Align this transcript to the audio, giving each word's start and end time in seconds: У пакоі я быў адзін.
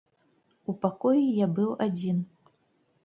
У 0.71 0.73
пакоі 0.87 1.27
я 1.41 1.47
быў 1.59 1.69
адзін. 1.89 2.17